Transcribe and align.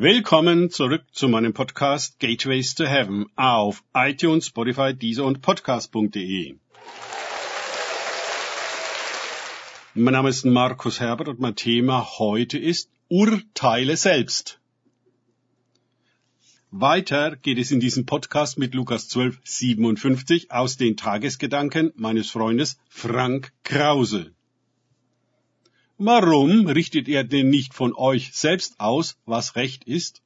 Willkommen 0.00 0.70
zurück 0.70 1.02
zu 1.10 1.28
meinem 1.28 1.52
Podcast 1.52 2.20
Gateways 2.20 2.76
to 2.76 2.86
Heaven 2.86 3.26
auf 3.34 3.82
iTunes, 3.92 4.46
Spotify, 4.46 4.94
Deezer 4.94 5.24
und 5.24 5.42
Podcast.de. 5.42 6.54
Mein 9.94 10.12
Name 10.14 10.28
ist 10.28 10.44
Markus 10.44 11.00
Herbert 11.00 11.26
und 11.26 11.40
mein 11.40 11.56
Thema 11.56 12.06
heute 12.20 12.58
ist 12.58 12.88
Urteile 13.08 13.96
selbst. 13.96 14.60
Weiter 16.70 17.34
geht 17.34 17.58
es 17.58 17.72
in 17.72 17.80
diesem 17.80 18.06
Podcast 18.06 18.56
mit 18.56 18.76
Lukas 18.76 19.08
12, 19.08 19.40
57 19.42 20.52
aus 20.52 20.76
den 20.76 20.96
Tagesgedanken 20.96 21.92
meines 21.96 22.30
Freundes 22.30 22.78
Frank 22.88 23.50
Krause. 23.64 24.30
Warum 26.00 26.68
richtet 26.68 27.08
ihr 27.08 27.24
denn 27.24 27.50
nicht 27.50 27.74
von 27.74 27.92
euch 27.92 28.30
selbst 28.32 28.78
aus, 28.78 29.16
was 29.26 29.56
Recht 29.56 29.82
ist? 29.82 30.22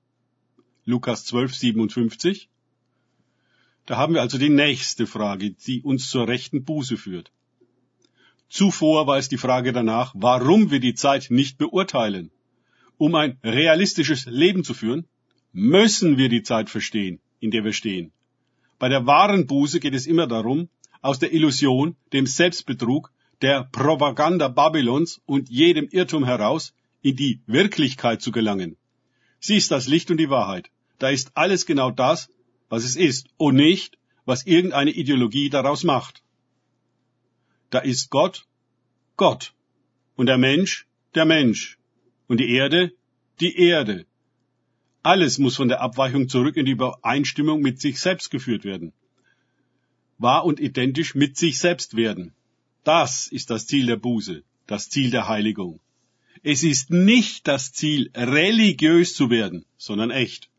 Lukas 0.84 1.24
12, 1.24 1.54
57. 1.54 2.50
Da 3.86 3.96
haben 3.96 4.12
wir 4.12 4.20
also 4.20 4.36
die 4.36 4.50
nächste 4.50 5.06
Frage, 5.06 5.52
die 5.52 5.80
uns 5.80 6.10
zur 6.10 6.28
rechten 6.28 6.62
Buße 6.64 6.98
führt. 6.98 7.32
Zuvor 8.50 9.06
war 9.06 9.16
es 9.16 9.30
die 9.30 9.38
Frage 9.38 9.72
danach, 9.72 10.12
warum 10.14 10.70
wir 10.70 10.78
die 10.78 10.94
Zeit 10.94 11.30
nicht 11.30 11.56
beurteilen. 11.56 12.30
Um 12.98 13.14
ein 13.14 13.38
realistisches 13.42 14.26
Leben 14.26 14.64
zu 14.64 14.74
führen, 14.74 15.06
müssen 15.54 16.18
wir 16.18 16.28
die 16.28 16.42
Zeit 16.42 16.68
verstehen, 16.68 17.18
in 17.40 17.50
der 17.50 17.64
wir 17.64 17.72
stehen. 17.72 18.12
Bei 18.78 18.90
der 18.90 19.06
wahren 19.06 19.46
Buße 19.46 19.80
geht 19.80 19.94
es 19.94 20.06
immer 20.06 20.26
darum, 20.26 20.68
aus 21.00 21.18
der 21.18 21.32
Illusion, 21.32 21.96
dem 22.12 22.26
Selbstbetrug, 22.26 23.10
der 23.42 23.64
Propaganda 23.64 24.46
Babylons 24.46 25.20
und 25.26 25.50
jedem 25.50 25.88
Irrtum 25.90 26.24
heraus 26.24 26.72
in 27.02 27.16
die 27.16 27.40
Wirklichkeit 27.46 28.22
zu 28.22 28.30
gelangen. 28.30 28.76
Sie 29.40 29.56
ist 29.56 29.72
das 29.72 29.88
Licht 29.88 30.10
und 30.12 30.18
die 30.18 30.30
Wahrheit. 30.30 30.70
Da 30.98 31.08
ist 31.10 31.32
alles 31.34 31.66
genau 31.66 31.90
das, 31.90 32.30
was 32.68 32.84
es 32.84 32.94
ist 32.94 33.26
und 33.36 33.56
nicht, 33.56 33.98
was 34.24 34.46
irgendeine 34.46 34.92
Ideologie 34.92 35.50
daraus 35.50 35.82
macht. 35.82 36.22
Da 37.70 37.80
ist 37.80 38.10
Gott, 38.10 38.46
Gott 39.16 39.52
und 40.14 40.26
der 40.26 40.38
Mensch, 40.38 40.86
der 41.16 41.24
Mensch 41.24 41.78
und 42.28 42.38
die 42.38 42.54
Erde, 42.54 42.92
die 43.40 43.56
Erde. 43.56 44.06
Alles 45.02 45.38
muss 45.38 45.56
von 45.56 45.66
der 45.66 45.80
Abweichung 45.80 46.28
zurück 46.28 46.56
in 46.56 46.66
die 46.66 46.72
Übereinstimmung 46.72 47.60
mit 47.60 47.80
sich 47.80 47.98
selbst 47.98 48.30
geführt 48.30 48.64
werden. 48.64 48.92
Wahr 50.18 50.44
und 50.44 50.60
identisch 50.60 51.16
mit 51.16 51.36
sich 51.36 51.58
selbst 51.58 51.96
werden. 51.96 52.32
Das 52.84 53.28
ist 53.28 53.50
das 53.50 53.66
Ziel 53.66 53.86
der 53.86 53.96
Buße, 53.96 54.42
das 54.66 54.88
Ziel 54.88 55.10
der 55.10 55.28
Heiligung. 55.28 55.80
Es 56.42 56.64
ist 56.64 56.90
nicht 56.90 57.46
das 57.46 57.72
Ziel, 57.72 58.10
religiös 58.14 59.14
zu 59.14 59.30
werden, 59.30 59.64
sondern 59.76 60.10
echt. 60.10 60.50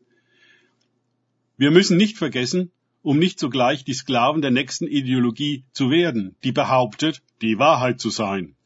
Wir 1.58 1.70
müssen 1.70 1.98
nicht 1.98 2.16
vergessen, 2.16 2.72
um 3.02 3.18
nicht 3.18 3.38
sogleich 3.38 3.84
die 3.84 3.92
Sklaven 3.92 4.40
der 4.40 4.50
nächsten 4.50 4.86
Ideologie 4.86 5.64
zu 5.72 5.90
werden, 5.90 6.34
die 6.42 6.52
behauptet, 6.52 7.22
die 7.42 7.58
Wahrheit 7.58 8.00
zu 8.00 8.08
sein. 8.08 8.56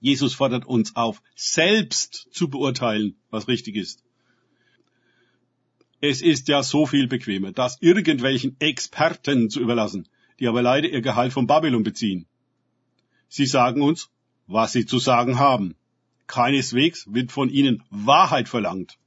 Jesus 0.00 0.34
fordert 0.34 0.66
uns 0.66 0.96
auf, 0.96 1.22
selbst 1.36 2.26
zu 2.32 2.50
beurteilen, 2.50 3.16
was 3.30 3.46
richtig 3.46 3.76
ist. 3.76 4.02
Es 6.00 6.20
ist 6.20 6.48
ja 6.48 6.62
so 6.62 6.86
viel 6.86 7.06
bequemer, 7.06 7.52
das 7.52 7.80
irgendwelchen 7.80 8.56
Experten 8.58 9.48
zu 9.48 9.60
überlassen, 9.60 10.08
die 10.40 10.48
aber 10.48 10.62
leider 10.62 10.88
ihr 10.88 11.00
Gehalt 11.00 11.32
von 11.32 11.46
Babylon 11.46 11.84
beziehen. 11.84 12.26
Sie 13.28 13.46
sagen 13.46 13.82
uns, 13.82 14.10
was 14.46 14.72
sie 14.72 14.86
zu 14.86 14.98
sagen 14.98 15.38
haben. 15.38 15.74
Keineswegs 16.26 17.06
wird 17.12 17.32
von 17.32 17.50
ihnen 17.50 17.82
Wahrheit 17.90 18.48
verlangt. 18.48 18.98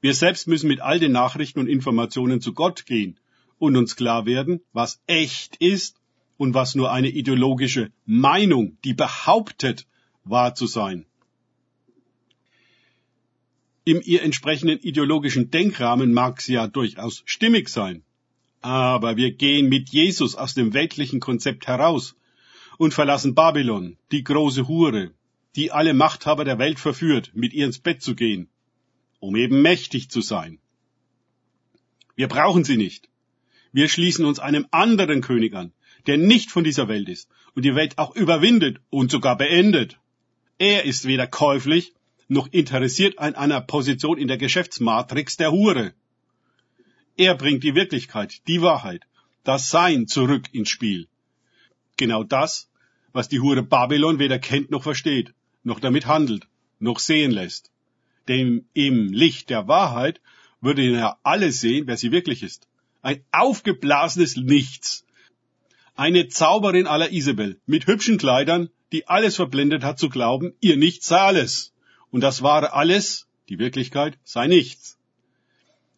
Wir 0.00 0.14
selbst 0.14 0.46
müssen 0.46 0.68
mit 0.68 0.80
all 0.80 1.00
den 1.00 1.12
Nachrichten 1.12 1.58
und 1.58 1.66
Informationen 1.66 2.40
zu 2.40 2.52
Gott 2.52 2.86
gehen 2.86 3.18
und 3.58 3.76
uns 3.76 3.96
klar 3.96 4.26
werden, 4.26 4.60
was 4.72 5.00
echt 5.06 5.56
ist 5.56 5.96
und 6.36 6.54
was 6.54 6.74
nur 6.74 6.92
eine 6.92 7.08
ideologische 7.08 7.90
Meinung, 8.06 8.78
die 8.84 8.94
behauptet, 8.94 9.86
wahr 10.24 10.54
zu 10.54 10.66
sein. 10.66 11.04
Im 13.84 14.02
ihr 14.04 14.22
entsprechenden 14.22 14.78
ideologischen 14.80 15.50
Denkrahmen 15.50 16.12
mag 16.12 16.42
sie 16.42 16.54
ja 16.54 16.66
durchaus 16.66 17.22
stimmig 17.24 17.68
sein. 17.70 18.04
Aber 18.60 19.16
wir 19.16 19.32
gehen 19.32 19.68
mit 19.68 19.88
Jesus 19.88 20.34
aus 20.34 20.54
dem 20.54 20.74
weltlichen 20.74 21.20
Konzept 21.20 21.66
heraus 21.66 22.14
und 22.78 22.94
verlassen 22.94 23.34
Babylon, 23.34 23.98
die 24.12 24.24
große 24.24 24.66
Hure, 24.68 25.10
die 25.56 25.70
alle 25.72 25.92
Machthaber 25.92 26.44
der 26.44 26.58
Welt 26.58 26.80
verführt, 26.80 27.32
mit 27.34 27.52
ihr 27.52 27.66
ins 27.66 27.80
Bett 27.80 28.00
zu 28.00 28.14
gehen, 28.14 28.48
um 29.20 29.36
eben 29.36 29.60
mächtig 29.60 30.08
zu 30.10 30.22
sein. 30.22 30.58
Wir 32.16 32.28
brauchen 32.28 32.64
sie 32.64 32.76
nicht. 32.76 33.08
Wir 33.72 33.88
schließen 33.88 34.24
uns 34.24 34.38
einem 34.38 34.66
anderen 34.70 35.20
König 35.20 35.54
an, 35.54 35.72
der 36.06 36.16
nicht 36.16 36.50
von 36.50 36.64
dieser 36.64 36.88
Welt 36.88 37.08
ist 37.08 37.28
und 37.54 37.64
die 37.64 37.74
Welt 37.74 37.98
auch 37.98 38.14
überwindet 38.14 38.80
und 38.90 39.10
sogar 39.10 39.36
beendet. 39.36 39.98
Er 40.58 40.84
ist 40.84 41.06
weder 41.06 41.26
käuflich 41.26 41.92
noch 42.28 42.48
interessiert 42.52 43.18
an 43.18 43.34
einer 43.34 43.60
Position 43.60 44.18
in 44.18 44.28
der 44.28 44.38
Geschäftsmatrix 44.38 45.36
der 45.36 45.50
Hure. 45.50 45.94
Er 47.16 47.34
bringt 47.34 47.64
die 47.64 47.74
Wirklichkeit, 47.74 48.46
die 48.46 48.62
Wahrheit, 48.62 49.02
das 49.44 49.70
Sein 49.70 50.06
zurück 50.06 50.44
ins 50.52 50.70
Spiel. 50.70 51.08
Genau 51.96 52.22
das, 52.22 52.67
was 53.12 53.28
die 53.28 53.40
Hure 53.40 53.62
Babylon 53.62 54.18
weder 54.18 54.38
kennt 54.38 54.70
noch 54.70 54.82
versteht, 54.82 55.34
noch 55.62 55.80
damit 55.80 56.06
handelt, 56.06 56.46
noch 56.78 56.98
sehen 56.98 57.30
lässt. 57.30 57.70
Denn 58.28 58.66
im 58.74 59.12
Licht 59.12 59.50
der 59.50 59.68
Wahrheit 59.68 60.20
würde 60.60 60.82
ja 60.82 61.18
alle 61.22 61.52
sehen, 61.52 61.86
wer 61.86 61.96
sie 61.96 62.12
wirklich 62.12 62.42
ist. 62.42 62.68
Ein 63.02 63.24
aufgeblasenes 63.32 64.36
Nichts. 64.36 65.06
Eine 65.94 66.28
Zauberin 66.28 66.86
aller 66.86 67.12
Isabel 67.12 67.60
mit 67.66 67.86
hübschen 67.86 68.18
Kleidern, 68.18 68.70
die 68.92 69.08
alles 69.08 69.36
verblendet 69.36 69.82
hat 69.82 69.98
zu 69.98 70.08
glauben, 70.08 70.54
ihr 70.60 70.76
Nichts 70.76 71.06
sei 71.06 71.18
alles. 71.18 71.72
Und 72.10 72.22
das 72.22 72.42
wahre 72.42 72.72
alles, 72.72 73.28
die 73.48 73.58
Wirklichkeit, 73.58 74.18
sei 74.24 74.46
nichts. 74.46 74.98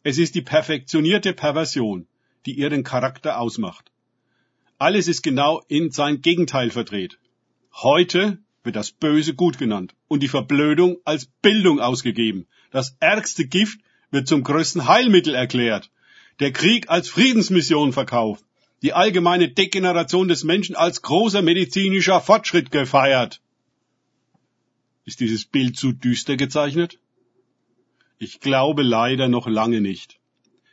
Es 0.03 0.19
ist 0.19 0.35
die 0.35 0.43
perfektionierte 0.43 1.35
Perversion, 1.35 2.07
die 2.47 2.53
ihren 2.53 2.85
Charakter 2.85 3.39
ausmacht. 3.39 3.90
Alles 4.81 5.09
ist 5.09 5.23
genau 5.23 5.63
in 5.69 5.91
sein 5.91 6.23
Gegenteil 6.23 6.71
verdreht. 6.71 7.19
Heute 7.75 8.39
wird 8.65 8.77
das 8.77 8.91
Böse 8.93 9.35
gut 9.35 9.59
genannt 9.59 9.95
und 10.09 10.23
die 10.23 10.29
Verblödung 10.29 10.97
als 11.05 11.27
Bildung 11.43 11.81
ausgegeben. 11.81 12.47
Das 12.71 12.97
ärgste 12.99 13.47
Gift 13.47 13.79
wird 14.11 14.27
zum 14.27 14.43
größten 14.43 14.89
Heilmittel 14.89 15.35
erklärt. 15.35 15.91
Der 16.39 16.53
Krieg 16.53 16.89
als 16.89 17.11
Friedensmission 17.11 17.93
verkauft. 17.93 18.43
Die 18.81 18.95
allgemeine 18.95 19.51
Degeneration 19.51 20.29
des 20.29 20.45
Menschen 20.45 20.77
als 20.77 21.03
großer 21.03 21.43
medizinischer 21.43 22.23
Fortschritt 22.23 22.71
gefeiert. 22.71 23.43
Ist 25.05 25.21
dieses 25.21 25.45
Bild 25.45 25.77
zu 25.77 25.93
düster 25.93 26.39
gezeichnet? 26.39 26.99
Ich 28.19 28.41
glaube 28.41 28.83
leider 28.83 29.29
noch 29.29 29.47
lange 29.47 29.83
nicht. 29.83 30.20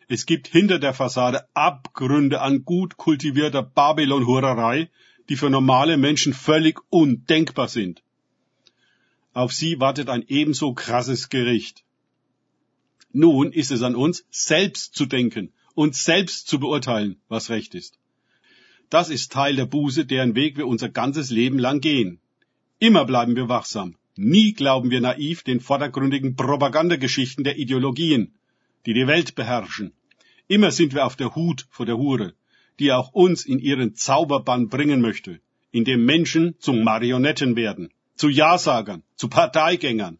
Es 0.09 0.25
gibt 0.25 0.47
hinter 0.47 0.79
der 0.79 0.93
Fassade 0.93 1.47
Abgründe 1.53 2.39
an 2.41 2.63
gut 2.63 2.95
kultivierter 2.95 3.61
Babylon-Hurerei, 3.61 4.89
die 5.27 5.35
für 5.35 5.49
normale 5.49 5.97
Menschen 5.97 6.33
völlig 6.33 6.79
undenkbar 6.89 7.67
sind. 7.67 8.01
Auf 9.33 9.51
sie 9.51 9.81
wartet 9.81 10.07
ein 10.07 10.23
ebenso 10.27 10.73
krasses 10.73 11.27
Gericht. 11.27 11.83
Nun 13.11 13.51
ist 13.51 13.71
es 13.71 13.81
an 13.81 13.95
uns, 13.95 14.25
selbst 14.29 14.95
zu 14.95 15.05
denken 15.05 15.51
und 15.75 15.95
selbst 15.95 16.47
zu 16.47 16.59
beurteilen, 16.59 17.17
was 17.27 17.49
recht 17.49 17.75
ist. 17.75 17.99
Das 18.89 19.09
ist 19.09 19.33
Teil 19.33 19.57
der 19.57 19.65
Buße, 19.65 20.05
deren 20.05 20.35
Weg 20.35 20.55
wir 20.55 20.67
unser 20.67 20.87
ganzes 20.87 21.29
Leben 21.29 21.59
lang 21.59 21.81
gehen. 21.81 22.21
Immer 22.79 23.03
bleiben 23.03 23.35
wir 23.35 23.49
wachsam. 23.49 23.97
Nie 24.15 24.53
glauben 24.53 24.89
wir 24.89 25.01
naiv 25.01 25.43
den 25.43 25.59
vordergründigen 25.59 26.37
Propagandageschichten 26.37 27.43
der 27.43 27.57
Ideologien, 27.57 28.33
die 28.85 28.93
die 28.93 29.07
Welt 29.07 29.35
beherrschen. 29.35 29.91
Immer 30.47 30.71
sind 30.71 30.93
wir 30.93 31.05
auf 31.05 31.15
der 31.15 31.35
Hut 31.35 31.67
vor 31.69 31.85
der 31.85 31.97
Hure, 31.97 32.33
die 32.79 32.91
auch 32.91 33.11
uns 33.11 33.45
in 33.45 33.59
ihren 33.59 33.95
Zauberbann 33.95 34.69
bringen 34.69 35.01
möchte, 35.01 35.41
in 35.71 35.83
dem 35.83 36.05
Menschen 36.05 36.57
zu 36.59 36.73
Marionetten 36.73 37.55
werden, 37.55 37.89
zu 38.15 38.29
Ja-Sagern, 38.29 39.03
zu 39.15 39.27
Parteigängern, 39.27 40.19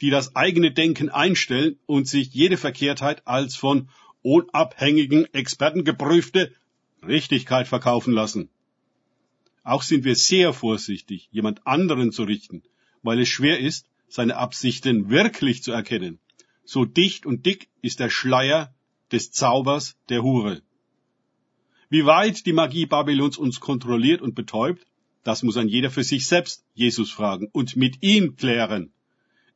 die 0.00 0.10
das 0.10 0.34
eigene 0.34 0.72
Denken 0.72 1.08
einstellen 1.08 1.78
und 1.86 2.08
sich 2.08 2.32
jede 2.32 2.56
Verkehrtheit 2.56 3.26
als 3.26 3.54
von 3.54 3.88
unabhängigen 4.22 5.32
Experten 5.32 5.84
geprüfte 5.84 6.52
Richtigkeit 7.06 7.68
verkaufen 7.68 8.12
lassen. 8.12 8.50
Auch 9.62 9.82
sind 9.82 10.04
wir 10.04 10.16
sehr 10.16 10.52
vorsichtig, 10.52 11.28
jemand 11.30 11.66
anderen 11.66 12.12
zu 12.12 12.24
richten, 12.24 12.62
weil 13.02 13.20
es 13.20 13.28
schwer 13.28 13.60
ist, 13.60 13.86
seine 14.08 14.36
Absichten 14.36 15.10
wirklich 15.10 15.62
zu 15.62 15.70
erkennen. 15.70 16.18
So 16.64 16.84
dicht 16.84 17.24
und 17.24 17.46
dick 17.46 17.68
ist 17.82 18.00
der 18.00 18.10
Schleier 18.10 18.74
des 19.12 19.32
Zaubers 19.32 19.96
der 20.08 20.22
Hure. 20.22 20.62
Wie 21.88 22.06
weit 22.06 22.46
die 22.46 22.52
Magie 22.52 22.86
Babylons 22.86 23.36
uns 23.36 23.60
kontrolliert 23.60 24.22
und 24.22 24.34
betäubt, 24.34 24.86
das 25.24 25.42
muss 25.42 25.56
ein 25.56 25.68
jeder 25.68 25.90
für 25.90 26.04
sich 26.04 26.26
selbst 26.26 26.64
Jesus 26.74 27.10
fragen 27.10 27.48
und 27.52 27.76
mit 27.76 28.02
ihm 28.02 28.36
klären. 28.36 28.92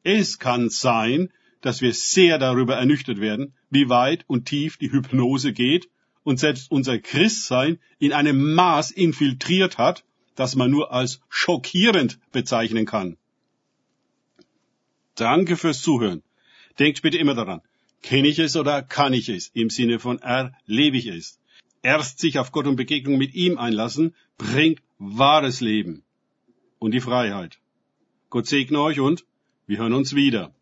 Es 0.02 0.38
kann 0.38 0.68
sein, 0.68 1.30
dass 1.60 1.80
wir 1.80 1.94
sehr 1.94 2.38
darüber 2.38 2.76
ernüchtert 2.76 3.20
werden, 3.20 3.54
wie 3.70 3.88
weit 3.88 4.24
und 4.26 4.46
tief 4.46 4.76
die 4.76 4.92
Hypnose 4.92 5.52
geht 5.52 5.88
und 6.22 6.38
selbst 6.38 6.70
unser 6.70 6.98
Christsein 6.98 7.78
in 7.98 8.12
einem 8.12 8.54
Maß 8.54 8.90
infiltriert 8.90 9.78
hat, 9.78 10.04
das 10.34 10.56
man 10.56 10.70
nur 10.70 10.92
als 10.92 11.20
schockierend 11.28 12.18
bezeichnen 12.32 12.84
kann. 12.84 13.16
Danke 15.14 15.56
fürs 15.56 15.80
Zuhören. 15.80 16.22
Denkt 16.78 17.02
bitte 17.02 17.18
immer 17.18 17.34
daran, 17.34 17.62
kenne 18.04 18.28
ich 18.28 18.38
es 18.38 18.54
oder 18.54 18.82
kann 18.82 19.14
ich 19.14 19.28
es 19.30 19.50
im 19.54 19.70
Sinne 19.70 19.98
von 19.98 20.18
erlebe 20.18 20.98
ich 20.98 21.06
es. 21.06 21.40
Erst 21.82 22.18
sich 22.18 22.38
auf 22.38 22.52
Gott 22.52 22.66
und 22.66 22.76
Begegnung 22.76 23.16
mit 23.18 23.34
ihm 23.34 23.56
einlassen, 23.58 24.14
bringt 24.36 24.82
wahres 24.98 25.60
Leben 25.60 26.02
und 26.78 26.92
die 26.92 27.00
Freiheit. 27.00 27.58
Gott 28.28 28.46
segne 28.46 28.80
euch 28.80 29.00
und 29.00 29.24
wir 29.66 29.78
hören 29.78 29.94
uns 29.94 30.14
wieder. 30.14 30.54